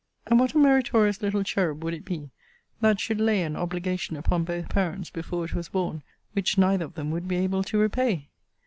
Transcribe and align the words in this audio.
And 0.25 0.39
what 0.39 0.53
a 0.55 0.57
meritorious 0.57 1.21
little 1.21 1.43
cherub 1.43 1.83
would 1.83 1.93
it 1.93 2.05
be, 2.05 2.31
that 2.79 2.99
should 2.99 3.19
lay 3.21 3.43
an 3.43 3.55
obligation 3.55 4.15
upon 4.17 4.43
both 4.43 4.67
parents 4.67 5.11
before 5.11 5.45
it 5.45 5.53
was 5.53 5.69
born, 5.69 6.01
which 6.33 6.57
neither 6.57 6.85
of 6.85 6.95
them 6.95 7.11
would 7.11 7.27
be 7.27 7.35
able 7.35 7.61
to 7.65 7.77
repay! 7.77 8.27